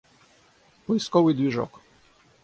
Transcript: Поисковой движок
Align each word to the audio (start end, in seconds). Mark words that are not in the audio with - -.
Поисковой 0.87 1.35
движок 1.35 1.81